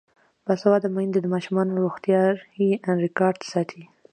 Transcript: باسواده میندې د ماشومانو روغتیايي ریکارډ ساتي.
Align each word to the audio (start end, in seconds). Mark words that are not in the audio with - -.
باسواده 0.45 0.87
میندې 0.95 1.19
د 1.21 1.27
ماشومانو 1.33 1.79
روغتیايي 1.83 2.97
ریکارډ 3.05 3.39
ساتي. 3.51 3.83